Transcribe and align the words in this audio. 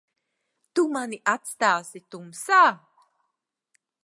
Tu 0.79 0.85
mani 0.95 1.19
atstāsi 1.33 2.03
tumsā? 2.17 2.65